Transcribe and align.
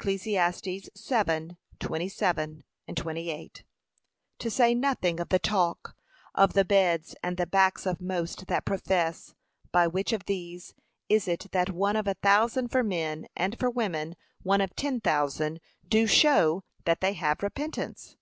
(Eccl 0.00 0.14
7:27,28) 0.96 3.62
To 4.38 4.48
say 4.48 4.74
nothing 4.76 5.18
of 5.18 5.28
the 5.28 5.40
talk, 5.40 5.96
of 6.36 6.52
the 6.52 6.64
beds 6.64 7.16
and 7.20 7.36
the 7.36 7.48
backs 7.48 7.84
of 7.84 8.00
most 8.00 8.46
that 8.46 8.64
profess, 8.64 9.34
by 9.72 9.88
which 9.88 10.12
of 10.12 10.26
these 10.26 10.72
is 11.08 11.26
it 11.26 11.48
that 11.50 11.70
one 11.70 11.96
of 11.96 12.06
a 12.06 12.14
thousand 12.14 12.68
for 12.68 12.84
men; 12.84 13.26
and 13.34 13.58
for 13.58 13.68
women, 13.68 14.14
one 14.44 14.60
of 14.60 14.72
ten 14.76 15.00
thousand, 15.00 15.58
do 15.88 16.06
show 16.06 16.62
that 16.84 17.00
they 17.00 17.14
have 17.14 17.42
repentance? 17.42 18.16